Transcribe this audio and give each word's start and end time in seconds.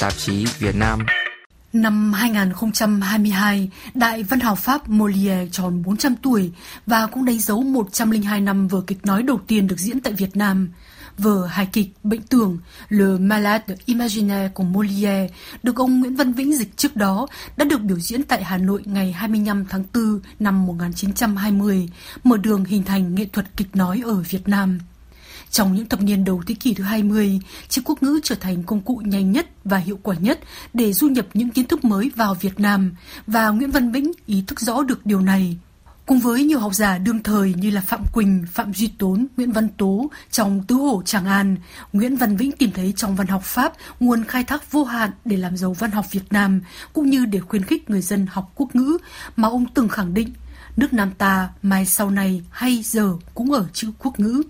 tạp 0.00 0.16
chí 0.16 0.44
Việt 0.58 0.76
Nam. 0.76 1.06
Năm 1.72 2.12
2022, 2.12 3.70
Đại 3.94 4.22
văn 4.22 4.40
học 4.40 4.58
Pháp 4.58 4.88
Molière 4.88 5.48
tròn 5.52 5.82
400 5.82 6.14
tuổi 6.22 6.50
và 6.86 7.06
cũng 7.06 7.24
đánh 7.24 7.38
dấu 7.38 7.62
102 7.62 8.40
năm 8.40 8.68
vở 8.68 8.80
kịch 8.86 9.06
nói 9.06 9.22
đầu 9.22 9.40
tiên 9.46 9.66
được 9.66 9.78
diễn 9.78 10.00
tại 10.00 10.12
Việt 10.12 10.36
Nam. 10.36 10.68
Vở 11.18 11.46
hài 11.46 11.66
kịch 11.66 11.88
Bệnh 12.02 12.22
tưởng 12.22 12.58
Le 12.88 13.18
Malade 13.18 13.74
Imaginaire 13.84 14.48
của 14.54 14.64
Molière 14.64 15.28
được 15.62 15.76
ông 15.76 16.00
Nguyễn 16.00 16.16
Văn 16.16 16.32
Vĩnh 16.32 16.56
dịch 16.56 16.76
trước 16.76 16.96
đó 16.96 17.26
đã 17.56 17.64
được 17.64 17.80
biểu 17.80 17.98
diễn 17.98 18.22
tại 18.22 18.44
Hà 18.44 18.58
Nội 18.58 18.82
ngày 18.84 19.12
25 19.12 19.64
tháng 19.68 19.84
4 19.94 20.20
năm 20.38 20.66
1920, 20.66 21.88
mở 22.24 22.36
đường 22.36 22.64
hình 22.64 22.82
thành 22.82 23.14
nghệ 23.14 23.26
thuật 23.32 23.46
kịch 23.56 23.76
nói 23.76 24.02
ở 24.04 24.14
Việt 24.14 24.48
Nam. 24.48 24.78
Trong 25.50 25.74
những 25.74 25.88
thập 25.88 26.02
niên 26.02 26.24
đầu 26.24 26.42
thế 26.46 26.54
kỷ 26.54 26.74
thứ 26.74 26.84
20, 26.84 27.40
chữ 27.68 27.82
quốc 27.84 28.02
ngữ 28.02 28.20
trở 28.22 28.34
thành 28.34 28.62
công 28.62 28.80
cụ 28.80 28.96
nhanh 29.04 29.32
nhất 29.32 29.46
và 29.64 29.78
hiệu 29.78 29.98
quả 30.02 30.16
nhất 30.20 30.40
để 30.74 30.92
du 30.92 31.08
nhập 31.08 31.26
những 31.34 31.50
kiến 31.50 31.66
thức 31.66 31.84
mới 31.84 32.10
vào 32.16 32.34
Việt 32.34 32.60
Nam 32.60 32.94
và 33.26 33.48
Nguyễn 33.48 33.70
Văn 33.70 33.92
Vĩnh 33.92 34.12
ý 34.26 34.44
thức 34.46 34.60
rõ 34.60 34.82
được 34.82 35.06
điều 35.06 35.20
này. 35.20 35.56
Cùng 36.06 36.20
với 36.20 36.44
nhiều 36.44 36.58
học 36.58 36.74
giả 36.74 36.98
đương 36.98 37.22
thời 37.22 37.54
như 37.54 37.70
là 37.70 37.80
Phạm 37.80 38.04
Quỳnh, 38.12 38.44
Phạm 38.52 38.74
Duy 38.74 38.86
Tốn, 38.98 39.26
Nguyễn 39.36 39.52
Văn 39.52 39.68
Tố 39.68 40.10
trong 40.30 40.62
Tứ 40.62 40.74
Hổ 40.74 41.02
Tràng 41.04 41.26
An, 41.26 41.56
Nguyễn 41.92 42.16
Văn 42.16 42.36
Vĩnh 42.36 42.52
tìm 42.52 42.70
thấy 42.70 42.92
trong 42.96 43.16
văn 43.16 43.26
học 43.26 43.42
Pháp 43.44 43.72
nguồn 44.00 44.24
khai 44.24 44.44
thác 44.44 44.72
vô 44.72 44.84
hạn 44.84 45.10
để 45.24 45.36
làm 45.36 45.56
giàu 45.56 45.72
văn 45.72 45.90
học 45.90 46.04
Việt 46.10 46.24
Nam, 46.30 46.60
cũng 46.92 47.10
như 47.10 47.24
để 47.24 47.40
khuyến 47.40 47.62
khích 47.62 47.90
người 47.90 48.02
dân 48.02 48.26
học 48.30 48.52
quốc 48.54 48.74
ngữ 48.74 48.98
mà 49.36 49.48
ông 49.48 49.66
từng 49.74 49.88
khẳng 49.88 50.14
định 50.14 50.32
nước 50.76 50.92
Nam 50.92 51.10
ta 51.18 51.48
mai 51.62 51.86
sau 51.86 52.10
này 52.10 52.42
hay 52.50 52.82
giờ 52.84 53.12
cũng 53.34 53.52
ở 53.52 53.66
chữ 53.72 53.90
quốc 53.98 54.20
ngữ. 54.20 54.42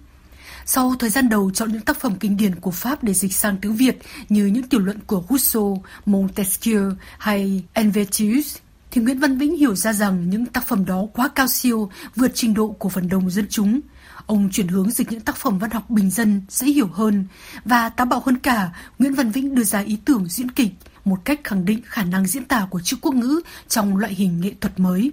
Sau 0.69 0.95
thời 0.99 1.11
gian 1.11 1.29
đầu 1.29 1.51
chọn 1.51 1.73
những 1.73 1.81
tác 1.81 2.01
phẩm 2.01 2.15
kinh 2.21 2.37
điển 2.37 2.55
của 2.55 2.71
Pháp 2.71 3.05
để 3.05 3.15
dịch 3.15 3.35
sang 3.35 3.57
tiếng 3.57 3.77
Việt 3.77 3.99
như 4.29 4.47
những 4.47 4.63
tiểu 4.63 4.81
luận 4.81 4.99
của 5.07 5.23
Rousseau, 5.29 5.83
Montesquieu 6.07 6.93
hay 7.19 7.65
Helvetius, 7.75 8.57
thì 8.91 9.01
Nguyễn 9.01 9.19
Văn 9.19 9.39
Vĩnh 9.39 9.57
hiểu 9.57 9.75
ra 9.75 9.93
rằng 9.93 10.31
những 10.31 10.47
tác 10.47 10.67
phẩm 10.67 10.85
đó 10.85 11.07
quá 11.13 11.29
cao 11.29 11.47
siêu, 11.47 11.91
vượt 12.17 12.31
trình 12.35 12.55
độ 12.55 12.69
của 12.69 12.89
phần 12.89 13.09
đông 13.09 13.31
dân 13.31 13.47
chúng. 13.51 13.81
Ông 14.27 14.49
chuyển 14.53 14.69
hướng 14.69 14.91
dịch 14.91 15.13
những 15.13 15.21
tác 15.21 15.37
phẩm 15.37 15.59
văn 15.59 15.71
học 15.71 15.91
bình 15.91 16.11
dân, 16.11 16.43
dễ 16.49 16.67
hiểu 16.67 16.89
hơn. 16.93 17.27
Và 17.65 17.89
táo 17.89 18.07
bạo 18.07 18.23
hơn 18.27 18.39
cả, 18.39 18.71
Nguyễn 18.99 19.15
Văn 19.15 19.31
Vĩnh 19.31 19.55
đưa 19.55 19.65
ra 19.65 19.79
ý 19.81 19.99
tưởng 20.05 20.29
diễn 20.29 20.51
kịch, 20.51 20.73
một 21.05 21.25
cách 21.25 21.41
khẳng 21.45 21.65
định 21.65 21.81
khả 21.85 22.05
năng 22.05 22.27
diễn 22.27 22.45
tả 22.45 22.67
của 22.71 22.81
chữ 22.81 22.97
quốc 23.01 23.15
ngữ 23.15 23.41
trong 23.69 23.97
loại 23.97 24.15
hình 24.15 24.41
nghệ 24.41 24.53
thuật 24.61 24.81
mới. 24.81 25.13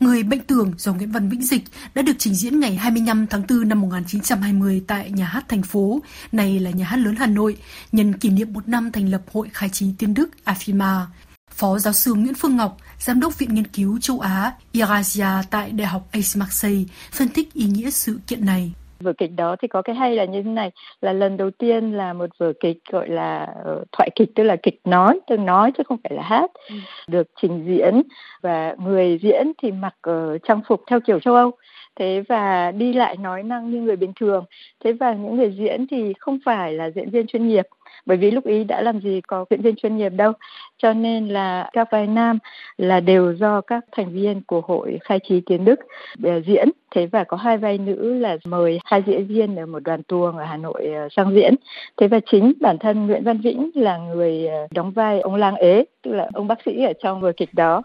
Người 0.00 0.22
bệnh 0.22 0.40
tường 0.40 0.72
do 0.76 0.92
Nguyễn 0.92 1.12
Văn 1.12 1.28
Vĩnh 1.28 1.42
dịch 1.42 1.62
đã 1.94 2.02
được 2.02 2.12
trình 2.18 2.34
diễn 2.34 2.60
ngày 2.60 2.76
25 2.76 3.26
tháng 3.26 3.42
4 3.48 3.68
năm 3.68 3.80
1920 3.80 4.82
tại 4.86 5.10
Nhà 5.10 5.24
hát 5.24 5.44
thành 5.48 5.62
phố, 5.62 6.00
này 6.32 6.60
là 6.60 6.70
Nhà 6.70 6.84
hát 6.84 6.96
lớn 6.96 7.14
Hà 7.18 7.26
Nội, 7.26 7.56
nhân 7.92 8.14
kỷ 8.18 8.30
niệm 8.30 8.52
một 8.52 8.68
năm 8.68 8.92
thành 8.92 9.10
lập 9.10 9.22
Hội 9.32 9.48
Khai 9.52 9.68
trí 9.68 9.86
Tiên 9.98 10.14
Đức 10.14 10.30
AFIMA. 10.44 11.04
Phó 11.50 11.78
giáo 11.78 11.92
sư 11.92 12.14
Nguyễn 12.14 12.34
Phương 12.34 12.56
Ngọc, 12.56 12.76
Giám 13.00 13.20
đốc 13.20 13.38
Viện 13.38 13.54
Nghiên 13.54 13.66
cứu 13.66 13.98
châu 14.00 14.20
Á 14.20 14.52
Eurasia 14.72 15.26
tại 15.50 15.70
Đại 15.70 15.86
học 15.86 16.08
Aix 16.12 16.36
Marseille, 16.36 16.84
phân 17.12 17.28
tích 17.28 17.54
ý 17.54 17.64
nghĩa 17.64 17.90
sự 17.90 18.20
kiện 18.26 18.46
này. 18.46 18.72
Vở 19.00 19.12
kịch 19.12 19.30
đó 19.36 19.56
thì 19.62 19.68
có 19.68 19.82
cái 19.82 19.96
hay 19.96 20.16
là 20.16 20.24
như 20.24 20.42
thế 20.42 20.50
này, 20.50 20.70
là 21.00 21.12
lần 21.12 21.36
đầu 21.36 21.50
tiên 21.50 21.92
là 21.92 22.12
một 22.12 22.30
vở 22.38 22.52
kịch 22.60 22.78
gọi 22.90 23.08
là 23.08 23.54
uh, 23.72 23.82
thoại 23.92 24.10
kịch 24.14 24.28
tức 24.34 24.42
là 24.42 24.56
kịch 24.62 24.80
nói, 24.84 25.20
tức 25.26 25.36
nói 25.36 25.72
chứ 25.76 25.82
không 25.86 25.98
phải 26.04 26.12
là 26.16 26.22
hát, 26.22 26.50
ừ. 26.68 26.74
được 27.08 27.26
trình 27.42 27.64
diễn. 27.66 28.02
Và 28.42 28.74
người 28.78 29.18
diễn 29.22 29.52
thì 29.62 29.72
mặc 29.72 29.94
uh, 30.10 30.42
trang 30.42 30.60
phục 30.68 30.82
theo 30.86 31.00
kiểu 31.00 31.20
châu 31.20 31.34
Âu 31.34 31.52
thế 31.98 32.22
và 32.28 32.70
đi 32.70 32.92
lại 32.92 33.16
nói 33.16 33.42
năng 33.42 33.70
như 33.70 33.80
người 33.80 33.96
bình 33.96 34.12
thường. 34.20 34.44
Thế 34.84 34.92
và 34.92 35.12
những 35.12 35.36
người 35.36 35.54
diễn 35.58 35.86
thì 35.90 36.12
không 36.18 36.38
phải 36.44 36.72
là 36.72 36.90
diễn 36.90 37.10
viên 37.10 37.26
chuyên 37.26 37.48
nghiệp 37.48 37.66
bởi 38.06 38.16
vì 38.16 38.30
lúc 38.30 38.46
ý 38.46 38.64
đã 38.64 38.82
làm 38.82 39.00
gì 39.00 39.20
có 39.20 39.44
diễn 39.50 39.62
viên 39.62 39.76
chuyên 39.76 39.96
nghiệp 39.96 40.08
đâu. 40.08 40.32
Cho 40.78 40.92
nên 40.92 41.28
là 41.28 41.70
các 41.72 41.88
vai 41.90 42.06
nam 42.06 42.38
là 42.78 43.00
đều 43.00 43.34
do 43.34 43.60
các 43.60 43.84
thành 43.96 44.12
viên 44.12 44.42
của 44.46 44.60
hội 44.60 44.98
khai 45.04 45.18
trí 45.28 45.40
tiến 45.46 45.64
đức 45.64 45.80
à, 46.24 46.36
diễn. 46.46 46.68
Thế 46.90 47.06
và 47.06 47.24
có 47.24 47.36
hai 47.36 47.58
vai 47.58 47.78
nữ 47.78 48.18
là 48.18 48.36
mời 48.44 48.78
hai 48.84 49.02
diễn 49.06 49.26
viên 49.26 49.56
ở 49.56 49.66
một 49.66 49.80
đoàn 49.80 50.02
tuồng 50.02 50.36
ở 50.36 50.44
hà 50.44 50.56
nội 50.56 50.86
à, 50.94 51.08
sang 51.16 51.34
diễn. 51.34 51.54
Thế 51.96 52.08
và 52.08 52.20
chính 52.30 52.52
bản 52.60 52.78
thân 52.78 53.06
nguyễn 53.06 53.24
văn 53.24 53.40
vĩnh 53.40 53.70
là 53.74 53.98
người 53.98 54.48
à, 54.48 54.66
đóng 54.70 54.90
vai 54.90 55.20
ông 55.20 55.34
lang 55.34 55.56
ế, 55.56 55.84
tức 56.02 56.12
là 56.12 56.28
ông 56.32 56.48
bác 56.48 56.58
sĩ 56.66 56.84
ở 56.84 56.92
trong 57.02 57.20
vở 57.20 57.32
kịch 57.36 57.54
đó. 57.54 57.82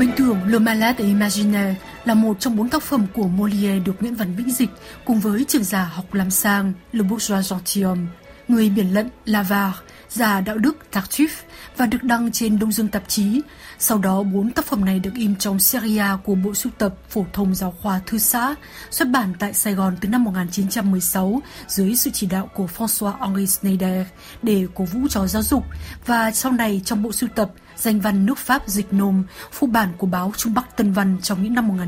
Bình 0.00 0.10
thường 0.16 0.36
Le 0.46 0.58
Malade 0.58 0.98
est 0.98 1.08
Imaginaire 1.08 1.74
là 2.04 2.14
một 2.14 2.40
trong 2.40 2.56
bốn 2.56 2.68
tác 2.68 2.82
phẩm 2.82 3.06
của 3.14 3.28
Molière 3.28 3.78
được 3.84 3.92
Nguyễn 4.00 4.14
Văn 4.14 4.34
Vĩnh 4.36 4.52
dịch 4.52 4.70
cùng 5.04 5.20
với 5.20 5.44
trường 5.48 5.64
giả 5.64 5.84
học 5.84 6.14
làm 6.14 6.30
sang 6.30 6.72
Le 6.92 7.02
Bourgeois 7.02 7.52
Gentilhomme, 7.52 8.06
Người 8.48 8.70
biển 8.70 8.94
lận 8.94 9.08
Lavar, 9.24 9.74
giả 10.08 10.40
đạo 10.40 10.58
đức 10.58 10.76
Tartuffe 10.92 11.42
và 11.76 11.86
được 11.86 12.02
đăng 12.02 12.32
trên 12.32 12.58
Đông 12.58 12.72
Dương 12.72 12.88
tạp 12.88 13.08
chí. 13.08 13.40
Sau 13.78 13.98
đó, 13.98 14.22
bốn 14.22 14.50
tác 14.50 14.66
phẩm 14.66 14.84
này 14.84 14.98
được 14.98 15.14
in 15.14 15.36
trong 15.36 15.60
seria 15.60 16.04
của 16.24 16.34
bộ 16.34 16.54
sưu 16.54 16.72
tập 16.78 16.94
phổ 17.08 17.26
thông 17.32 17.54
giáo 17.54 17.74
khoa 17.82 18.00
thư 18.06 18.18
xã, 18.18 18.54
xuất 18.90 19.08
bản 19.08 19.34
tại 19.38 19.54
Sài 19.54 19.74
Gòn 19.74 19.96
từ 20.00 20.08
năm 20.08 20.24
1916 20.24 21.42
dưới 21.68 21.96
sự 21.96 22.10
chỉ 22.10 22.26
đạo 22.26 22.50
của 22.54 22.68
François-Henri 22.76 23.46
Schneider 23.46 24.06
để 24.42 24.66
cổ 24.74 24.84
vũ 24.84 25.00
cho 25.10 25.26
giáo 25.26 25.42
dục 25.42 25.64
và 26.06 26.30
sau 26.30 26.52
này 26.52 26.80
trong 26.84 27.02
bộ 27.02 27.12
sưu 27.12 27.28
tập 27.34 27.50
danh 27.80 28.00
văn 28.00 28.26
nước 28.26 28.38
Pháp 28.38 28.62
dịch 28.68 28.92
nôm, 28.92 29.22
phụ 29.52 29.66
bản 29.66 29.88
của 29.98 30.06
báo 30.06 30.32
Trung 30.36 30.54
Bắc 30.54 30.76
Tân 30.76 30.92
Văn 30.92 31.16
trong 31.22 31.42
những 31.42 31.54
năm 31.54 31.78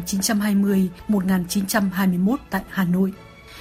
1920-1921 1.08 2.36
tại 2.50 2.62
Hà 2.70 2.84
Nội. 2.84 3.12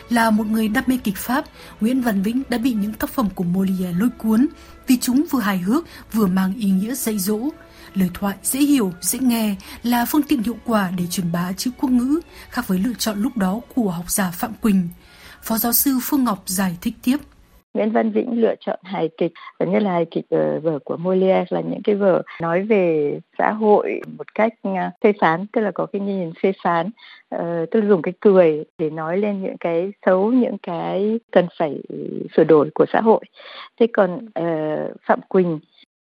Là 0.09 0.29
một 0.29 0.47
người 0.47 0.67
đam 0.67 0.83
mê 0.87 0.97
kịch 1.03 1.17
Pháp, 1.17 1.45
Nguyễn 1.81 2.01
Văn 2.01 2.21
Vĩnh 2.21 2.43
đã 2.49 2.57
bị 2.57 2.73
những 2.73 2.93
tác 2.93 3.09
phẩm 3.09 3.29
của 3.35 3.43
Molière 3.43 3.93
lôi 3.99 4.09
cuốn 4.17 4.47
vì 4.87 4.97
chúng 4.97 5.25
vừa 5.31 5.39
hài 5.39 5.57
hước 5.57 5.85
vừa 6.13 6.27
mang 6.27 6.53
ý 6.53 6.69
nghĩa 6.69 6.95
dạy 6.95 7.19
dỗ. 7.19 7.39
Lời 7.93 8.09
thoại 8.13 8.35
dễ 8.43 8.59
hiểu, 8.59 8.93
dễ 9.01 9.19
nghe 9.19 9.55
là 9.83 10.05
phương 10.05 10.23
tiện 10.23 10.43
hiệu 10.43 10.57
quả 10.65 10.91
để 10.97 11.07
truyền 11.07 11.31
bá 11.31 11.51
chữ 11.53 11.71
quốc 11.77 11.89
ngữ, 11.89 12.19
khác 12.49 12.67
với 12.67 12.79
lựa 12.79 12.93
chọn 12.93 13.21
lúc 13.21 13.37
đó 13.37 13.59
của 13.75 13.91
học 13.91 14.11
giả 14.11 14.31
Phạm 14.31 14.53
Quỳnh. 14.53 14.89
Phó 15.43 15.57
giáo 15.57 15.73
sư 15.73 15.99
Phương 16.01 16.23
Ngọc 16.23 16.43
giải 16.45 16.77
thích 16.81 16.93
tiếp. 17.03 17.17
Nguyễn 17.73 17.91
Văn 17.91 18.11
Vĩnh 18.11 18.41
lựa 18.41 18.55
chọn 18.59 18.79
hài 18.83 19.09
kịch. 19.17 19.31
Và 19.59 19.65
nhất 19.65 19.83
là 19.83 19.91
hài 19.91 20.05
kịch 20.05 20.25
ờ, 20.29 20.59
vở 20.59 20.79
của 20.79 20.97
Molière 20.97 21.45
là 21.49 21.61
những 21.61 21.81
cái 21.83 21.95
vở 21.95 22.21
nói 22.41 22.63
về 22.63 23.19
xã 23.37 23.51
hội 23.51 24.01
một 24.17 24.35
cách 24.35 24.53
ờ, 24.63 24.71
phê 25.03 25.13
phán, 25.19 25.45
tức 25.53 25.61
là 25.61 25.71
có 25.71 25.85
cái 25.85 25.99
nhìn 25.99 26.31
phê 26.43 26.51
phán. 26.63 26.89
Tôi 27.29 27.67
tức 27.71 27.81
là 27.81 27.87
dùng 27.87 28.01
cái 28.01 28.13
cười 28.19 28.63
để 28.77 28.89
nói 28.89 29.17
lên 29.17 29.43
những 29.43 29.57
cái 29.59 29.91
xấu, 30.05 30.31
những 30.31 30.57
cái 30.63 31.19
cần 31.31 31.47
phải 31.59 31.77
sửa 32.35 32.43
đổi 32.43 32.69
của 32.75 32.85
xã 32.93 33.01
hội. 33.01 33.23
Thế 33.79 33.87
còn 33.93 34.19
Phạm 35.05 35.19
Quỳnh 35.27 35.59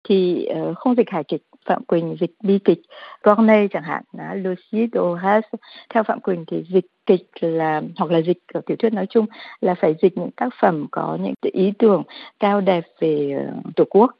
thì 0.10 0.50
không 0.76 0.96
dịch 0.96 1.10
hài 1.10 1.24
kịch. 1.24 1.42
Phạm 1.68 1.84
Quỳnh 1.84 2.18
dịch 2.20 2.32
bi 2.44 2.60
kịch 2.60 2.82
Corneille 3.24 3.68
chẳng 3.68 3.84
hạn 3.84 4.04
là 4.12 4.34
Lucide 4.34 5.00
Horace 5.00 5.50
theo 5.90 6.04
Phạm 6.04 6.20
Quỳnh 6.20 6.46
thì 6.48 6.64
dịch 6.70 6.86
kịch 7.06 7.28
là 7.40 7.82
hoặc 7.98 8.12
là 8.12 8.22
dịch 8.22 8.38
ở 8.54 8.62
tiểu 8.66 8.78
thuyết 8.78 8.94
nói 8.94 9.06
chung 9.10 9.26
là 9.62 9.76
phải 9.76 9.96
dịch 10.02 10.18
những 10.18 10.32
tác 10.32 10.50
phẩm 10.62 10.88
có 10.92 11.18
những 11.22 11.34
ý 11.42 11.74
tưởng 11.80 12.04
cao 12.40 12.62
đẹp 12.62 12.84
về 13.00 13.32
ờ, 13.48 13.54
tổ 13.76 13.84
quốc 13.90 14.12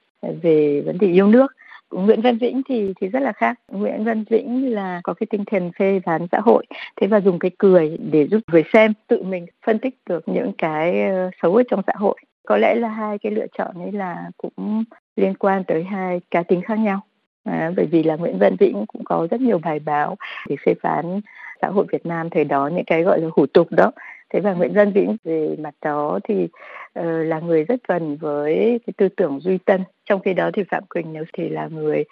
về 0.42 0.82
vấn 0.86 0.98
đề 0.98 1.08
yêu 1.08 1.28
nước 1.28 1.52
Nguyễn 1.92 2.22
Văn 2.22 2.38
Vĩnh 2.38 2.62
thì 2.70 2.94
thì 3.02 3.08
rất 3.08 3.20
là 3.20 3.32
khác. 3.32 3.60
Nguyễn 3.72 4.04
Văn 4.04 4.24
Vĩnh 4.30 4.74
là 4.74 5.02
có 5.04 5.14
cái 5.14 5.28
tinh 5.30 5.46
thần 5.46 5.72
phê 5.80 6.00
phán 6.06 6.28
xã 6.32 6.40
hội, 6.40 6.66
thế 7.02 7.08
và 7.08 7.22
dùng 7.22 7.40
cái 7.40 7.52
cười 7.58 7.98
để 8.12 8.28
giúp 8.28 8.40
người 8.52 8.64
xem 8.74 8.94
tự 9.08 9.24
mình 9.24 9.46
phân 9.66 9.80
tích 9.80 9.96
được 10.06 10.28
những 10.28 10.52
cái 10.58 11.04
ờ, 11.04 11.30
xấu 11.42 11.56
ở 11.56 11.64
trong 11.70 11.82
xã 11.88 11.94
hội. 11.96 12.16
Có 12.48 12.58
lẽ 12.58 12.76
là 12.76 12.90
hai 12.90 13.18
cái 13.18 13.32
lựa 13.32 13.48
chọn 13.58 13.84
ấy 13.84 13.92
là 13.92 14.32
cũng 14.38 14.84
liên 15.16 15.34
quan 15.36 15.64
tới 15.64 15.84
hai 15.84 16.20
cá 16.32 16.44
tính 16.44 16.62
khác 16.62 16.80
nhau. 16.80 17.02
À, 17.48 17.72
bởi 17.76 17.86
vì 17.86 18.04
là 18.04 18.16
Nguyễn 18.16 18.38
Văn 18.38 18.56
Vĩnh 18.60 18.86
cũng 18.88 19.04
có 19.04 19.28
rất 19.32 19.42
nhiều 19.42 19.60
bài 19.64 19.80
báo 19.80 20.16
để 20.50 20.56
phê 20.66 20.74
phán 20.82 21.22
xã 21.62 21.68
hội 21.68 21.86
Việt 21.92 22.06
Nam 22.06 22.30
thời 22.30 22.44
đó 22.44 22.68
những 22.68 22.86
cái 22.86 23.04
gọi 23.04 23.22
là 23.22 23.28
hủ 23.36 23.46
tục 23.46 23.68
đó. 23.72 23.92
Thế 24.30 24.40
và 24.40 24.54
Nguyễn 24.54 24.74
Văn 24.74 24.92
Vĩnh 24.92 25.18
về 25.24 25.56
mặt 25.60 25.74
đó 25.82 26.20
thì 26.24 26.44
uh, 26.44 27.06
là 27.26 27.40
người 27.40 27.64
rất 27.64 27.88
gần 27.88 28.18
với 28.18 28.80
cái 28.88 28.94
tư 28.98 29.10
tưởng 29.10 29.40
duy 29.40 29.58
tân. 29.58 29.84
Trong 30.06 30.22
khi 30.22 30.34
đó 30.34 30.50
thì 30.54 30.64
Phạm 30.64 30.84
Quỳnh 30.90 31.14
nếu 31.14 31.24
thì 31.34 31.50
là 31.50 31.68
người 31.68 32.04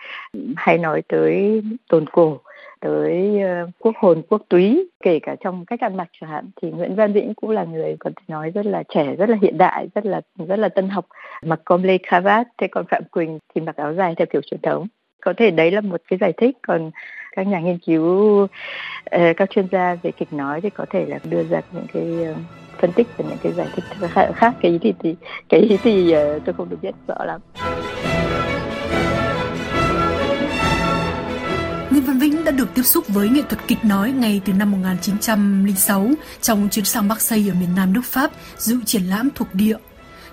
hay 0.55 0.77
nói 0.77 1.01
tới 1.07 1.61
tồn 1.89 2.05
cổ 2.09 2.39
tới 2.79 3.41
uh, 3.63 3.69
quốc 3.79 3.95
hồn 3.97 4.21
quốc 4.29 4.41
túy. 4.49 4.89
Kể 5.03 5.19
cả 5.19 5.35
trong 5.43 5.65
cách 5.65 5.79
ăn 5.79 5.97
mặc 5.97 6.07
chẳng 6.21 6.29
hạn 6.29 6.49
thì 6.61 6.71
Nguyễn 6.71 6.95
Văn 6.95 7.13
Vĩnh 7.13 7.33
cũng 7.33 7.49
là 7.49 7.63
người 7.63 7.95
còn 7.99 8.13
nói 8.27 8.51
rất 8.51 8.65
là 8.65 8.83
trẻ 8.89 9.15
rất 9.15 9.29
là 9.29 9.37
hiện 9.41 9.57
đại 9.57 9.87
rất 9.95 10.05
là 10.05 10.21
rất 10.47 10.59
là 10.59 10.69
tân 10.69 10.89
học. 10.89 11.05
Mặc 11.43 11.59
com 11.65 11.83
lê 11.83 11.97
cravat 11.97 12.47
thế 12.57 12.67
còn 12.67 12.85
Phạm 12.89 13.03
Quỳnh 13.11 13.39
thì 13.55 13.61
mặc 13.61 13.75
áo 13.75 13.93
dài 13.93 14.13
theo 14.17 14.25
kiểu 14.25 14.41
truyền 14.41 14.61
thống 14.61 14.87
có 15.21 15.33
thể 15.37 15.51
đấy 15.51 15.71
là 15.71 15.81
một 15.81 16.01
cái 16.07 16.19
giải 16.21 16.33
thích. 16.37 16.57
Còn 16.67 16.91
các 17.35 17.47
nhà 17.47 17.59
nghiên 17.59 17.77
cứu 17.77 18.47
ờ, 19.05 19.33
các 19.37 19.49
chuyên 19.49 19.67
gia 19.71 19.95
về 20.03 20.11
kịch 20.11 20.33
nói 20.33 20.61
thì 20.61 20.69
có 20.69 20.85
thể 20.89 21.05
là 21.05 21.19
đưa 21.23 21.43
ra 21.43 21.61
những 21.71 21.87
cái 21.93 22.25
ờ, 22.25 22.33
phân 22.77 22.91
tích 22.91 23.07
và 23.17 23.25
những 23.29 23.37
cái 23.43 23.51
giải 23.51 23.67
thích 23.75 23.83
khác. 24.35 24.53
Cái 24.61 24.71
ý 24.71 24.77
thì, 24.81 24.93
thì 24.99 25.15
cái 25.49 25.59
ý 25.59 25.77
thì 25.83 26.11
ờ, 26.11 26.39
tôi 26.45 26.53
không 26.53 26.69
được 26.69 26.77
biết 26.81 26.95
rõ 27.07 27.25
lắm. 27.25 27.41
Nguyễn 31.91 32.03
Văn 32.03 32.19
Vĩnh 32.19 32.43
đã 32.43 32.51
được 32.51 32.67
tiếp 32.75 32.83
xúc 32.83 33.03
với 33.07 33.29
nghệ 33.29 33.41
thuật 33.49 33.67
kịch 33.67 33.77
nói 33.83 34.11
ngay 34.11 34.41
từ 34.45 34.53
năm 34.53 34.71
1906 34.71 36.07
trong 36.41 36.67
chuyến 36.71 36.85
sang 36.85 37.07
Marseille 37.07 37.51
ở 37.51 37.55
miền 37.59 37.69
Nam 37.75 37.93
nước 37.93 38.05
Pháp 38.05 38.31
dự 38.57 38.77
triển 38.85 39.03
lãm 39.03 39.29
thuộc 39.35 39.47
địa. 39.53 39.77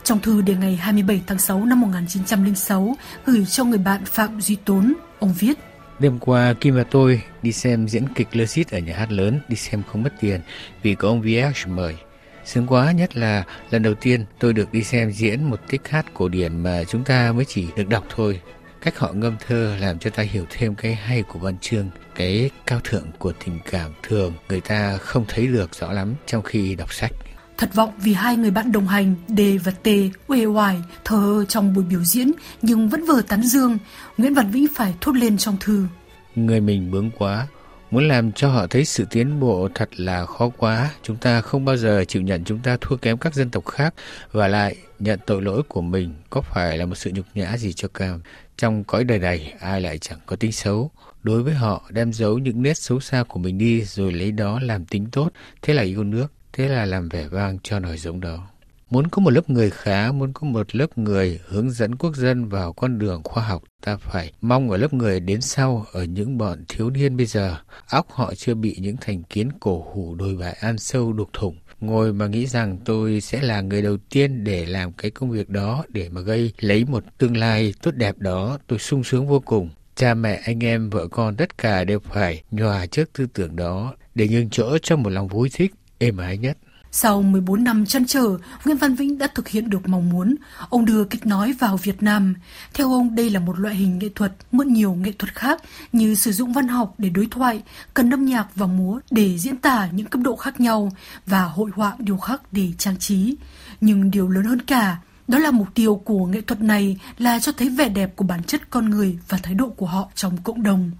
Trong 0.04 0.20
thư 0.20 0.42
đề 0.42 0.54
ngày 0.54 0.76
27 0.76 1.22
tháng 1.26 1.38
6 1.38 1.64
năm 1.64 1.80
1906 1.80 2.96
gửi 3.26 3.44
cho 3.46 3.64
người 3.64 3.78
bạn 3.78 4.04
Phạm 4.04 4.40
Duy 4.40 4.56
Tốn, 4.64 4.94
ông 5.18 5.34
viết 5.38 5.58
Đêm 5.98 6.18
qua 6.18 6.54
Kim 6.60 6.74
và 6.74 6.84
tôi 6.84 7.22
đi 7.42 7.52
xem 7.52 7.88
diễn 7.88 8.04
kịch 8.14 8.28
Le 8.32 8.46
Xít 8.46 8.70
ở 8.70 8.78
nhà 8.78 8.96
hát 8.96 9.12
lớn, 9.12 9.40
đi 9.48 9.56
xem 9.56 9.82
không 9.88 10.02
mất 10.02 10.12
tiền 10.20 10.40
vì 10.82 10.94
có 10.94 11.08
ông 11.08 11.22
Vierge 11.22 11.66
mời. 11.66 11.96
Sướng 12.44 12.66
quá 12.66 12.92
nhất 12.92 13.16
là 13.16 13.44
lần 13.70 13.82
đầu 13.82 13.94
tiên 13.94 14.24
tôi 14.38 14.52
được 14.52 14.72
đi 14.72 14.84
xem 14.84 15.12
diễn 15.12 15.44
một 15.44 15.60
tiết 15.68 15.88
hát 15.88 16.06
cổ 16.14 16.28
điển 16.28 16.62
mà 16.62 16.84
chúng 16.88 17.04
ta 17.04 17.32
mới 17.32 17.44
chỉ 17.44 17.66
được 17.76 17.88
đọc 17.88 18.04
thôi. 18.08 18.40
Cách 18.80 18.98
họ 18.98 19.12
ngâm 19.12 19.36
thơ 19.46 19.76
làm 19.80 19.98
cho 19.98 20.10
ta 20.10 20.22
hiểu 20.22 20.46
thêm 20.50 20.74
cái 20.74 20.94
hay 20.94 21.22
của 21.22 21.38
văn 21.38 21.58
chương, 21.60 21.90
cái 22.14 22.50
cao 22.66 22.80
thượng 22.84 23.06
của 23.18 23.32
tình 23.44 23.58
cảm 23.70 23.92
thường 24.02 24.32
người 24.48 24.60
ta 24.60 24.96
không 24.96 25.24
thấy 25.28 25.46
được 25.46 25.74
rõ 25.74 25.92
lắm 25.92 26.14
trong 26.26 26.42
khi 26.42 26.74
đọc 26.74 26.92
sách. 26.92 27.12
Thật 27.58 27.74
vọng 27.74 27.92
vì 27.98 28.12
hai 28.12 28.36
người 28.36 28.50
bạn 28.50 28.72
đồng 28.72 28.86
hành 28.86 29.14
D 29.28 29.40
và 29.64 29.72
T 29.72 29.88
uể 30.28 30.44
oải 30.44 30.76
thờ 31.04 31.44
trong 31.48 31.74
buổi 31.74 31.84
biểu 31.84 32.04
diễn 32.04 32.32
nhưng 32.62 32.88
vẫn 32.88 33.04
vờ 33.04 33.22
tán 33.28 33.42
dương, 33.42 33.78
Nguyễn 34.18 34.34
Văn 34.34 34.50
Vĩ 34.50 34.66
phải 34.74 34.94
thốt 35.00 35.12
lên 35.12 35.38
trong 35.38 35.56
thư. 35.60 35.86
Người 36.34 36.60
mình 36.60 36.90
bướng 36.90 37.10
quá, 37.10 37.46
muốn 37.90 38.08
làm 38.08 38.32
cho 38.32 38.48
họ 38.48 38.66
thấy 38.66 38.84
sự 38.84 39.06
tiến 39.10 39.40
bộ 39.40 39.68
thật 39.74 39.88
là 39.96 40.26
khó 40.26 40.48
quá. 40.48 40.90
Chúng 41.02 41.16
ta 41.16 41.40
không 41.40 41.64
bao 41.64 41.76
giờ 41.76 42.04
chịu 42.08 42.22
nhận 42.22 42.44
chúng 42.44 42.58
ta 42.58 42.76
thua 42.80 42.96
kém 42.96 43.18
các 43.18 43.34
dân 43.34 43.50
tộc 43.50 43.66
khác 43.66 43.94
và 44.32 44.48
lại 44.48 44.76
nhận 44.98 45.20
tội 45.26 45.42
lỗi 45.42 45.62
của 45.68 45.80
mình 45.80 46.14
có 46.30 46.40
phải 46.40 46.78
là 46.78 46.86
một 46.86 46.94
sự 46.94 47.10
nhục 47.14 47.26
nhã 47.34 47.56
gì 47.56 47.72
cho 47.72 47.88
cam. 47.88 48.20
Trong 48.56 48.84
cõi 48.84 49.04
đời 49.04 49.18
này 49.18 49.54
ai 49.60 49.80
lại 49.80 49.98
chẳng 49.98 50.18
có 50.26 50.36
tính 50.36 50.52
xấu. 50.52 50.90
Đối 51.22 51.42
với 51.42 51.54
họ 51.54 51.82
đem 51.90 52.12
giấu 52.12 52.38
những 52.38 52.62
nét 52.62 52.78
xấu 52.78 53.00
xa 53.00 53.24
của 53.28 53.38
mình 53.38 53.58
đi 53.58 53.84
rồi 53.84 54.12
lấy 54.12 54.32
đó 54.32 54.60
làm 54.62 54.84
tính 54.84 55.06
tốt, 55.12 55.32
thế 55.62 55.74
là 55.74 55.82
yêu 55.82 56.04
nước, 56.04 56.26
thế 56.52 56.68
là 56.68 56.84
làm 56.84 57.08
vẻ 57.08 57.28
vang 57.28 57.58
cho 57.62 57.78
nổi 57.78 57.98
giống 57.98 58.20
đó. 58.20 58.48
Muốn 58.90 59.08
có 59.08 59.22
một 59.22 59.30
lớp 59.30 59.50
người 59.50 59.70
khá, 59.70 60.12
muốn 60.12 60.32
có 60.32 60.46
một 60.46 60.74
lớp 60.74 60.98
người 60.98 61.40
hướng 61.46 61.70
dẫn 61.70 61.94
quốc 61.94 62.16
dân 62.16 62.48
vào 62.48 62.72
con 62.72 62.98
đường 62.98 63.22
khoa 63.24 63.44
học, 63.44 63.62
ta 63.84 63.96
phải 63.96 64.32
mong 64.40 64.70
ở 64.70 64.76
lớp 64.76 64.92
người 64.92 65.20
đến 65.20 65.40
sau 65.40 65.86
ở 65.92 66.04
những 66.04 66.38
bọn 66.38 66.64
thiếu 66.68 66.90
niên 66.90 67.16
bây 67.16 67.26
giờ. 67.26 67.56
Óc 67.88 68.06
họ 68.10 68.34
chưa 68.34 68.54
bị 68.54 68.76
những 68.78 68.96
thành 69.00 69.22
kiến 69.22 69.48
cổ 69.60 69.86
hủ 69.92 70.14
đồi 70.14 70.36
bại 70.36 70.56
ăn 70.60 70.78
sâu 70.78 71.12
đục 71.12 71.28
thủng. 71.32 71.56
Ngồi 71.80 72.12
mà 72.12 72.26
nghĩ 72.26 72.46
rằng 72.46 72.78
tôi 72.84 73.20
sẽ 73.20 73.42
là 73.42 73.60
người 73.60 73.82
đầu 73.82 73.96
tiên 74.10 74.44
để 74.44 74.66
làm 74.66 74.92
cái 74.92 75.10
công 75.10 75.30
việc 75.30 75.48
đó, 75.48 75.84
để 75.88 76.08
mà 76.08 76.20
gây 76.20 76.52
lấy 76.60 76.84
một 76.84 77.04
tương 77.18 77.36
lai 77.36 77.74
tốt 77.82 77.94
đẹp 77.94 78.18
đó, 78.18 78.58
tôi 78.66 78.78
sung 78.78 79.04
sướng 79.04 79.28
vô 79.28 79.40
cùng. 79.40 79.70
Cha 79.94 80.14
mẹ, 80.14 80.40
anh 80.44 80.64
em, 80.64 80.90
vợ 80.90 81.08
con 81.08 81.36
tất 81.36 81.58
cả 81.58 81.84
đều 81.84 81.98
phải 81.98 82.42
nhòa 82.50 82.86
trước 82.86 83.10
tư 83.12 83.26
tưởng 83.34 83.56
đó 83.56 83.94
để 84.14 84.28
nhường 84.28 84.50
chỗ 84.50 84.78
cho 84.82 84.96
một 84.96 85.10
lòng 85.10 85.28
vui 85.28 85.50
thích, 85.52 85.72
êm 86.02 86.16
ái 86.16 86.38
nhất. 86.38 86.58
Sau 86.94 87.22
14 87.22 87.64
năm 87.64 87.86
chăn 87.86 88.06
trở, 88.06 88.38
Nguyễn 88.64 88.76
Văn 88.76 88.94
Vĩnh 88.94 89.18
đã 89.18 89.26
thực 89.34 89.48
hiện 89.48 89.70
được 89.70 89.88
mong 89.88 90.10
muốn. 90.10 90.34
Ông 90.68 90.84
đưa 90.84 91.04
kịch 91.04 91.26
nói 91.26 91.52
vào 91.58 91.76
Việt 91.76 92.02
Nam. 92.02 92.34
Theo 92.74 92.92
ông, 92.92 93.14
đây 93.14 93.30
là 93.30 93.40
một 93.40 93.58
loại 93.58 93.74
hình 93.74 93.98
nghệ 93.98 94.08
thuật 94.14 94.32
mượn 94.52 94.72
nhiều 94.72 94.94
nghệ 94.94 95.12
thuật 95.18 95.34
khác 95.34 95.62
như 95.92 96.14
sử 96.14 96.32
dụng 96.32 96.52
văn 96.52 96.68
học 96.68 96.94
để 96.98 97.08
đối 97.08 97.26
thoại, 97.30 97.62
cần 97.94 98.10
âm 98.10 98.24
nhạc 98.24 98.46
và 98.54 98.66
múa 98.66 99.00
để 99.10 99.38
diễn 99.38 99.56
tả 99.56 99.88
những 99.92 100.06
cấp 100.06 100.22
độ 100.24 100.36
khác 100.36 100.60
nhau 100.60 100.92
và 101.26 101.42
hội 101.42 101.70
họa 101.74 101.92
điều 101.98 102.16
khác 102.16 102.42
để 102.52 102.72
trang 102.78 102.98
trí. 102.98 103.36
Nhưng 103.80 104.10
điều 104.10 104.28
lớn 104.28 104.44
hơn 104.44 104.62
cả, 104.62 104.96
đó 105.28 105.38
là 105.38 105.50
mục 105.50 105.68
tiêu 105.74 105.94
của 106.04 106.26
nghệ 106.26 106.40
thuật 106.40 106.62
này 106.62 106.98
là 107.18 107.38
cho 107.38 107.52
thấy 107.52 107.68
vẻ 107.68 107.88
đẹp 107.88 108.16
của 108.16 108.24
bản 108.24 108.42
chất 108.42 108.70
con 108.70 108.90
người 108.90 109.18
và 109.28 109.38
thái 109.38 109.54
độ 109.54 109.68
của 109.68 109.86
họ 109.86 110.08
trong 110.14 110.36
cộng 110.36 110.62
đồng. 110.62 110.90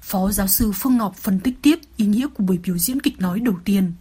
Phó 0.00 0.30
giáo 0.30 0.46
sư 0.46 0.72
Phương 0.74 0.96
Ngọc 0.96 1.16
phân 1.16 1.40
tích 1.40 1.54
tiếp 1.62 1.78
ý 1.96 2.06
nghĩa 2.06 2.26
của 2.26 2.44
buổi 2.44 2.58
biểu 2.58 2.78
diễn 2.78 3.00
kịch 3.00 3.20
nói 3.20 3.40
đầu 3.40 3.54
tiên 3.64 3.92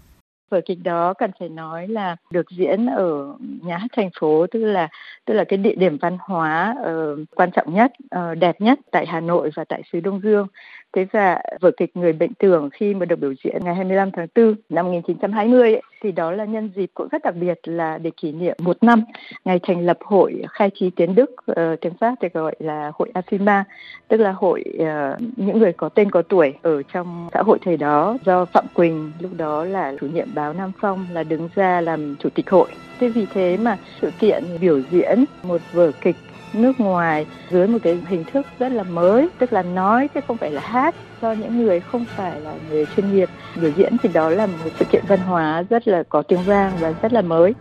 vở 0.52 0.62
kịch 0.66 0.78
đó 0.84 1.14
cần 1.14 1.32
phải 1.40 1.50
nói 1.50 1.88
là 1.88 2.16
được 2.32 2.50
diễn 2.50 2.86
ở 2.86 3.34
nhà 3.40 3.78
hát 3.78 3.88
thành 3.96 4.10
phố 4.20 4.48
tức 4.52 4.64
là 4.66 4.88
tức 5.26 5.34
là 5.34 5.44
cái 5.44 5.58
địa 5.58 5.76
điểm 5.76 5.98
văn 6.02 6.18
hóa 6.22 6.76
uh, 6.82 7.20
quan 7.36 7.52
trọng 7.52 7.74
nhất 7.74 7.92
uh, 8.16 8.38
đẹp 8.38 8.62
nhất 8.62 8.80
tại 8.92 9.06
Hà 9.06 9.20
Nội 9.20 9.50
và 9.56 9.64
tại 9.70 9.82
xứ 9.92 10.00
Đông 10.00 10.22
Dương. 10.24 10.48
Thế 10.94 11.06
và 11.12 11.42
vở 11.62 11.72
kịch 11.78 11.98
Người 11.98 12.14
bệnh 12.14 12.34
tưởng 12.34 12.70
khi 12.74 12.94
mà 12.94 13.06
được 13.06 13.16
biểu 13.16 13.34
diễn 13.44 13.64
ngày 13.64 13.76
25 13.76 14.12
tháng 14.12 14.28
4 14.36 14.56
năm 14.70 14.86
1920 14.86 15.74
ấy, 15.74 15.82
thì 16.02 16.12
đó 16.12 16.32
là 16.32 16.46
nhân 16.46 16.70
dịp 16.76 16.92
cũng 16.94 17.08
rất 17.12 17.24
đặc 17.24 17.36
biệt 17.36 17.60
là 17.64 17.98
để 17.98 18.12
kỷ 18.22 18.32
niệm 18.32 18.58
một 18.60 18.78
năm 18.82 19.04
ngày 19.46 19.60
thành 19.64 19.86
lập 19.86 19.98
hội 20.02 20.44
khai 20.50 20.70
trí 20.80 20.90
tiến 20.90 21.16
đức 21.16 21.32
uh, 21.52 21.82
tiếng 21.82 21.94
Pháp 22.00 22.16
thì 22.22 22.28
gọi 22.34 22.56
là 22.60 22.92
hội 22.96 23.12
Afima 23.14 23.64
tức 24.08 24.18
là 24.18 24.32
hội 24.32 24.64
uh, 24.76 25.22
những 25.38 25.60
người 25.60 25.74
có 25.74 25.90
tên 25.90 26.12
có 26.12 26.22
tuổi 26.22 26.54
ở 26.62 26.84
trong 26.84 27.30
xã 27.34 27.42
hội 27.42 27.58
thời 27.66 27.78
đó 27.78 28.18
do 28.26 28.46
Phạm 28.46 28.66
Quỳnh 28.74 29.12
lúc 29.20 29.32
đó 29.38 29.66
là 29.66 29.94
chủ 30.02 30.08
nhiệm 30.08 30.28
báo 30.36 30.54
Nam 30.54 30.72
Phong 30.82 31.06
là 31.14 31.24
đứng 31.24 31.50
ra 31.56 31.82
làm 31.82 32.16
chủ 32.20 32.30
tịch 32.30 32.50
hội. 32.50 32.68
Thế 33.00 33.10
vì 33.10 33.26
thế 33.34 33.58
mà 33.58 33.78
sự 34.02 34.12
kiện 34.20 34.44
biểu 34.62 34.82
diễn 34.92 35.26
một 35.44 35.62
vở 35.74 35.92
kịch 36.02 36.16
nước 36.54 36.80
ngoài 36.80 37.26
dưới 37.50 37.68
một 37.68 37.78
cái 37.84 38.00
hình 38.08 38.24
thức 38.24 38.48
rất 38.60 38.70
là 38.70 38.84
mới 38.84 39.30
tức 39.40 39.54
là 39.54 39.62
nói 39.62 40.10
chứ 40.14 40.20
không 40.28 40.38
phải 40.38 40.52
là 40.52 40.62
hát 40.62 40.96
cho 41.22 41.32
những 41.34 41.64
người 41.64 41.80
không 41.80 42.06
phải 42.16 42.42
là 42.42 42.54
người 42.70 42.86
chuyên 42.96 43.14
nghiệp. 43.14 43.30
Biểu 43.56 43.72
diễn 43.78 43.98
thì 44.04 44.10
đó 44.14 44.30
là 44.30 44.46
một 44.46 44.70
sự 44.80 44.86
kiện 44.86 45.04
văn 45.08 45.20
hóa 45.20 45.64
rất 45.70 45.88
là 45.88 46.04
có 46.10 46.22
tiếng 46.22 46.44
vang 46.44 46.78
và 46.80 46.94
rất 47.02 47.14
là 47.14 47.22
mới. 47.22 47.54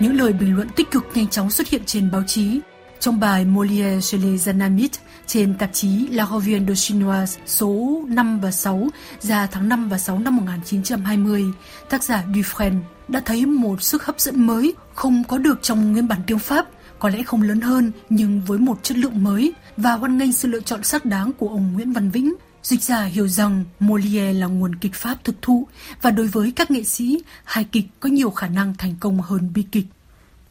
Những 0.00 0.16
lời 0.16 0.32
bình 0.32 0.56
luận 0.56 0.68
tích 0.76 0.90
cực 0.90 1.04
nhanh 1.14 1.28
chóng 1.28 1.50
xuất 1.50 1.68
hiện 1.68 1.82
trên 1.86 2.10
báo 2.12 2.22
chí. 2.26 2.60
Trong 3.00 3.20
bài 3.20 3.44
Molière 3.44 4.00
chez 4.00 4.30
les 4.30 4.48
Anamites 4.48 5.00
trên 5.26 5.54
tạp 5.58 5.72
chí 5.72 6.08
La 6.08 6.26
Revue 6.26 6.52
Indochinoise 6.52 7.40
số 7.46 8.02
5 8.08 8.40
và 8.40 8.50
6 8.50 8.88
ra 9.20 9.46
tháng 9.46 9.68
5 9.68 9.88
và 9.88 9.98
6 9.98 10.18
năm 10.18 10.36
1920, 10.36 11.44
tác 11.90 12.02
giả 12.02 12.22
Dufresne 12.34 12.80
đã 13.08 13.20
thấy 13.20 13.46
một 13.46 13.82
sức 13.82 14.04
hấp 14.04 14.20
dẫn 14.20 14.46
mới 14.46 14.74
không 14.94 15.24
có 15.24 15.38
được 15.38 15.62
trong 15.62 15.92
nguyên 15.92 16.08
bản 16.08 16.20
tiếng 16.26 16.38
Pháp, 16.38 16.66
có 16.98 17.08
lẽ 17.08 17.22
không 17.22 17.42
lớn 17.42 17.60
hơn 17.60 17.92
nhưng 18.10 18.42
với 18.46 18.58
một 18.58 18.78
chất 18.82 18.96
lượng 18.96 19.24
mới 19.24 19.52
và 19.76 19.92
hoan 19.92 20.18
nghênh 20.18 20.32
sự 20.32 20.48
lựa 20.48 20.60
chọn 20.60 20.82
xác 20.82 21.04
đáng 21.04 21.32
của 21.32 21.48
ông 21.48 21.72
Nguyễn 21.72 21.92
Văn 21.92 22.10
Vĩnh. 22.10 22.34
Dịch 22.62 22.82
giả 22.82 23.04
hiểu 23.04 23.28
rằng 23.28 23.64
Molière 23.80 24.32
là 24.32 24.46
nguồn 24.46 24.74
kịch 24.74 24.94
Pháp 24.94 25.24
thực 25.24 25.42
thụ 25.42 25.66
và 26.02 26.10
đối 26.10 26.26
với 26.26 26.52
các 26.56 26.70
nghệ 26.70 26.84
sĩ, 26.84 27.22
hài 27.44 27.64
kịch 27.64 27.84
có 28.00 28.08
nhiều 28.08 28.30
khả 28.30 28.46
năng 28.48 28.74
thành 28.74 28.94
công 29.00 29.20
hơn 29.20 29.50
bi 29.54 29.62
kịch. 29.72 29.86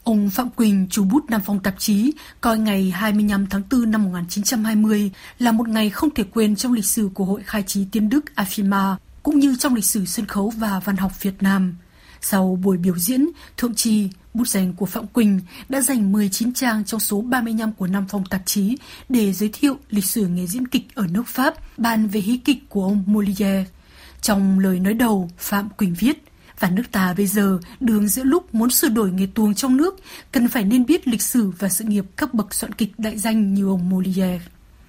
Ông 0.03 0.29
Phạm 0.29 0.49
Quỳnh, 0.49 0.87
chủ 0.89 1.03
bút 1.03 1.25
Nam 1.29 1.41
Phong 1.45 1.59
tạp 1.59 1.79
chí, 1.79 2.11
coi 2.41 2.59
ngày 2.59 2.91
25 2.91 3.47
tháng 3.47 3.61
4 3.71 3.91
năm 3.91 4.03
1920 4.03 5.11
là 5.39 5.51
một 5.51 5.67
ngày 5.67 5.89
không 5.89 6.09
thể 6.09 6.23
quên 6.33 6.55
trong 6.55 6.73
lịch 6.73 6.85
sử 6.85 7.09
của 7.13 7.25
Hội 7.25 7.41
Khai 7.45 7.63
trí 7.67 7.85
Tiên 7.91 8.09
Đức 8.09 8.25
AFIMA, 8.35 8.95
cũng 9.23 9.39
như 9.39 9.55
trong 9.59 9.75
lịch 9.75 9.85
sử 9.85 10.05
sân 10.05 10.25
khấu 10.25 10.49
và 10.49 10.81
văn 10.85 10.97
học 10.97 11.21
Việt 11.21 11.43
Nam. 11.43 11.75
Sau 12.25 12.59
buổi 12.63 12.77
biểu 12.77 12.97
diễn, 12.97 13.29
Thượng 13.57 13.75
trì, 13.75 14.09
bút 14.33 14.47
danh 14.47 14.73
của 14.73 14.85
Phạm 14.85 15.07
Quỳnh 15.07 15.39
đã 15.69 15.81
dành 15.81 16.11
19 16.11 16.53
trang 16.53 16.85
trong 16.85 16.99
số 16.99 17.21
35 17.21 17.71
của 17.73 17.87
năm 17.87 18.05
phòng 18.09 18.23
tạp 18.29 18.41
chí 18.45 18.77
để 19.09 19.33
giới 19.33 19.49
thiệu 19.53 19.77
lịch 19.89 20.05
sử 20.05 20.27
nghề 20.27 20.47
diễn 20.47 20.67
kịch 20.67 20.95
ở 20.95 21.07
nước 21.11 21.27
Pháp, 21.27 21.53
bàn 21.77 22.07
về 22.07 22.19
hí 22.19 22.37
kịch 22.37 22.69
của 22.69 22.83
ông 22.83 23.03
Molière. 23.05 23.65
Trong 24.21 24.59
lời 24.59 24.79
nói 24.79 24.93
đầu, 24.93 25.29
Phạm 25.37 25.69
Quỳnh 25.69 25.93
viết, 25.93 26.23
và 26.59 26.69
nước 26.69 26.83
ta 26.91 27.13
bây 27.17 27.27
giờ 27.27 27.59
đường 27.79 28.07
giữa 28.07 28.23
lúc 28.23 28.55
muốn 28.55 28.69
sửa 28.69 28.89
đổi 28.89 29.11
nghề 29.11 29.27
tuồng 29.33 29.53
trong 29.53 29.77
nước, 29.77 29.99
cần 30.31 30.47
phải 30.47 30.63
nên 30.63 30.85
biết 30.85 31.07
lịch 31.07 31.21
sử 31.21 31.51
và 31.59 31.69
sự 31.69 31.85
nghiệp 31.85 32.05
các 32.17 32.33
bậc 32.33 32.53
soạn 32.53 32.73
kịch 32.73 32.91
đại 32.97 33.17
danh 33.17 33.53
như 33.53 33.67
ông 33.67 33.89
Molière. 33.89 34.39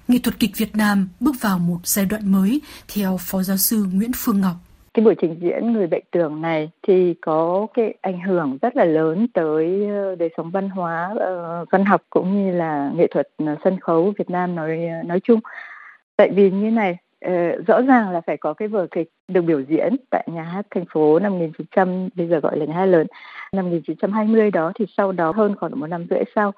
Nghệ 0.07 0.19
thuật 0.19 0.39
kịch 0.39 0.57
Việt 0.57 0.75
Nam 0.75 1.07
bước 1.19 1.35
vào 1.41 1.59
một 1.59 1.79
giai 1.83 2.05
đoạn 2.05 2.31
mới, 2.31 2.61
theo 2.87 3.17
Phó 3.17 3.43
Giáo 3.43 3.57
sư 3.57 3.85
Nguyễn 3.91 4.11
Phương 4.15 4.41
Ngọc 4.41 4.55
cái 4.95 5.05
buổi 5.05 5.15
trình 5.15 5.35
diễn 5.41 5.73
người 5.73 5.87
bệnh 5.87 6.03
tưởng 6.11 6.41
này 6.41 6.69
thì 6.87 7.13
có 7.21 7.67
cái 7.73 7.93
ảnh 8.01 8.21
hưởng 8.21 8.57
rất 8.61 8.75
là 8.75 8.85
lớn 8.85 9.27
tới 9.33 9.87
ờ, 9.89 10.15
đời 10.15 10.29
sống 10.37 10.51
văn 10.51 10.69
hóa 10.69 11.13
ờ, 11.19 11.65
văn 11.71 11.85
học 11.85 12.01
cũng 12.09 12.45
như 12.45 12.51
là 12.51 12.91
nghệ 12.95 13.07
thuật 13.07 13.27
ờ, 13.37 13.55
sân 13.63 13.79
khấu 13.79 14.13
Việt 14.17 14.29
Nam 14.29 14.55
nói 14.55 14.79
nói 15.05 15.19
chung. 15.23 15.39
Tại 16.17 16.29
vì 16.35 16.51
như 16.51 16.71
này 16.71 16.97
rõ 17.67 17.81
ràng 17.81 18.09
là 18.11 18.21
phải 18.21 18.37
có 18.37 18.53
cái 18.53 18.67
vở 18.67 18.87
kịch 18.91 19.09
được 19.27 19.41
biểu 19.41 19.61
diễn 19.61 19.95
tại 20.11 20.27
nhà 20.31 20.43
hát 20.43 20.65
thành 20.71 20.85
phố 20.89 21.19
năm 21.19 21.31
1900 21.31 22.09
bây 22.15 22.27
giờ 22.27 22.39
gọi 22.39 22.57
là 22.57 22.65
nhà 22.65 22.75
hát 22.75 22.85
lớn, 22.85 23.07
năm 23.53 23.65
1920 23.65 24.51
đó, 24.51 24.71
thì 24.79 24.85
sau 24.97 25.11
đó 25.11 25.31
hơn 25.35 25.55
khoảng 25.55 25.79
một 25.79 25.87
năm 25.87 26.05
rưỡi 26.09 26.23
sau 26.35 26.51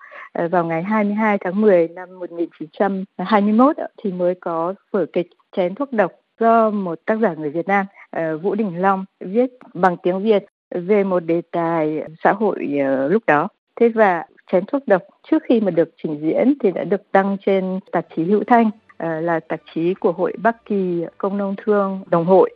vào 0.52 0.66
ngày 0.66 0.84
22 0.84 1.38
tháng 1.38 1.62
10 1.62 1.88
năm 1.88 2.20
1921 2.20 3.76
thì 4.04 4.12
mới 4.12 4.36
có 4.36 4.74
vở 4.92 5.06
kịch 5.14 5.30
chén 5.56 5.76
thuốc 5.76 5.94
độc 5.94 6.12
do 6.40 6.70
một 6.70 7.00
tác 7.06 7.20
giả 7.22 7.34
người 7.34 7.50
Việt 7.50 7.68
Nam 7.68 7.86
Ờ, 8.10 8.38
Vũ 8.38 8.56
Đình 8.56 8.82
Long 8.82 9.06
viết 9.20 9.50
bằng 9.74 9.98
tiếng 9.98 10.24
Việt 10.24 10.46
về 10.72 11.04
một 11.04 11.20
đề 11.20 11.42
tài 11.52 12.04
xã 12.24 12.32
hội 12.32 12.80
ờ, 12.86 13.08
lúc 13.08 13.24
đó. 13.28 13.48
Thế 13.76 13.90
và 13.90 14.26
chén 14.52 14.66
thuốc 14.66 14.88
độc 14.88 15.02
trước 15.32 15.44
khi 15.50 15.62
mà 15.62 15.72
được 15.72 15.90
trình 16.04 16.20
diễn 16.22 16.54
thì 16.60 16.72
đã 16.72 16.84
được 16.84 17.02
đăng 17.14 17.38
trên 17.46 17.80
tạp 17.92 18.06
chí 18.16 18.24
Hữu 18.24 18.44
Thanh 18.48 18.70
ờ, 18.98 19.22
là 19.22 19.40
tạp 19.40 19.60
chí 19.74 19.94
của 19.94 20.12
hội 20.12 20.34
Bắc 20.44 20.66
Kỳ 20.66 21.06
Công 21.18 21.38
nông 21.38 21.56
thương 21.66 22.04
đồng 22.10 22.26
hội 22.26 22.50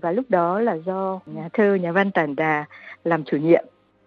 và 0.00 0.12
lúc 0.12 0.24
đó 0.28 0.60
là 0.60 0.74
do 0.74 1.20
nhà 1.26 1.48
thơ, 1.52 1.74
nhà 1.74 1.92
văn 1.92 2.10
Tản 2.10 2.36
Đà 2.36 2.64
làm 3.04 3.24
chủ 3.24 3.36
nhiệm 3.36 3.64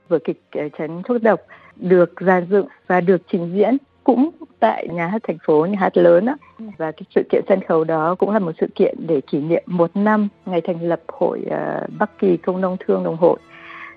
vở 0.07 0.19
kịch 0.23 0.41
Chén 0.77 1.01
thuốc 1.03 1.23
độc 1.23 1.39
được 1.75 2.13
dàn 2.19 2.47
dựng 2.49 2.67
và 2.87 3.01
được 3.01 3.21
trình 3.31 3.51
diễn 3.55 3.77
cũng 4.05 4.29
tại 4.59 4.87
nhà 4.91 5.07
hát 5.07 5.21
thành 5.27 5.37
phố 5.45 5.65
nhà 5.65 5.79
hát 5.79 5.97
lớn 5.97 6.25
á. 6.25 6.35
Và 6.77 6.91
cái 6.91 7.03
sự 7.15 7.21
kiện 7.31 7.43
sân 7.49 7.59
khấu 7.67 7.83
đó 7.83 8.15
cũng 8.15 8.29
là 8.29 8.39
một 8.39 8.51
sự 8.59 8.67
kiện 8.75 8.95
để 9.07 9.21
kỷ 9.21 9.39
niệm 9.39 9.63
một 9.65 9.91
năm 9.95 10.27
ngày 10.45 10.61
thành 10.61 10.81
lập 10.81 11.01
hội 11.07 11.41
uh, 11.45 11.89
Bắc 11.99 12.19
Kỳ 12.19 12.37
Công 12.37 12.61
nông 12.61 12.77
thương 12.79 13.03
đồng 13.03 13.17
hội. 13.17 13.37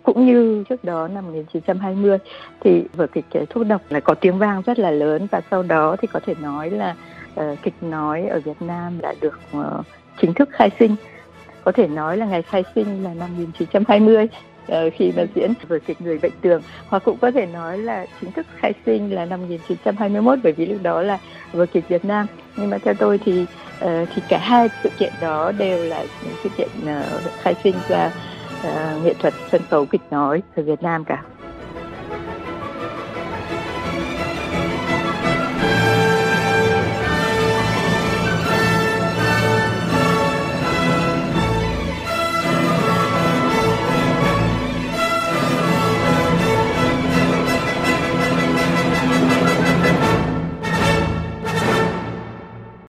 Cũng 0.02 0.26
như 0.26 0.64
trước 0.68 0.84
đó 0.84 1.08
năm 1.08 1.24
1920 1.26 2.18
thì 2.60 2.84
vở 2.94 3.06
kịch 3.06 3.24
thuốc 3.50 3.66
độc 3.66 3.80
là 3.88 4.00
có 4.00 4.14
tiếng 4.14 4.38
vang 4.38 4.62
rất 4.62 4.78
là 4.78 4.90
lớn. 4.90 5.26
Và 5.30 5.40
sau 5.50 5.62
đó 5.62 5.96
thì 6.00 6.08
có 6.12 6.20
thể 6.26 6.34
nói 6.42 6.70
là 6.70 6.96
uh, 7.40 7.58
kịch 7.62 7.74
nói 7.80 8.26
ở 8.26 8.40
Việt 8.40 8.62
Nam 8.62 8.98
đã 9.00 9.14
được 9.20 9.40
uh, 9.58 9.86
chính 10.20 10.34
thức 10.34 10.48
khai 10.52 10.70
sinh. 10.78 10.96
Có 11.64 11.72
thể 11.72 11.88
nói 11.88 12.16
là 12.16 12.26
ngày 12.26 12.42
khai 12.42 12.64
sinh 12.74 13.04
là 13.04 13.14
năm 13.14 13.28
1920 13.36 14.24
uh, 14.24 14.30
Ờ, 14.68 14.90
khi 14.94 15.12
mà 15.16 15.22
diễn 15.34 15.52
vở 15.68 15.78
kịch 15.86 16.00
người 16.00 16.18
bệnh 16.18 16.32
tường. 16.40 16.62
Hoặc 16.88 17.02
cũng 17.04 17.18
có 17.18 17.30
thể 17.30 17.46
nói 17.46 17.78
là 17.78 18.06
chính 18.20 18.32
thức 18.32 18.46
khai 18.56 18.72
sinh 18.86 19.14
là 19.14 19.24
năm 19.24 19.40
1921 19.40 20.38
bởi 20.42 20.52
vì 20.52 20.66
lúc 20.66 20.82
đó 20.82 21.02
là 21.02 21.18
vở 21.52 21.66
kịch 21.66 21.88
Việt 21.88 22.04
Nam. 22.04 22.26
Nhưng 22.56 22.70
mà 22.70 22.78
theo 22.78 22.94
tôi 22.94 23.18
thì 23.24 23.42
uh, 23.42 24.08
thì 24.14 24.22
cả 24.28 24.38
hai 24.38 24.68
sự 24.82 24.90
kiện 24.98 25.12
đó 25.20 25.52
đều 25.52 25.84
là 25.84 26.04
những 26.24 26.34
sự 26.42 26.48
kiện 26.56 26.68
uh, 26.82 27.32
khai 27.42 27.54
sinh 27.64 27.74
ra 27.88 28.10
uh, 28.60 29.04
nghệ 29.04 29.14
thuật 29.14 29.34
sân 29.52 29.60
khấu 29.70 29.86
kịch 29.86 30.02
nói 30.10 30.42
ở 30.56 30.62
Việt 30.62 30.82
Nam 30.82 31.04
cả. 31.04 31.22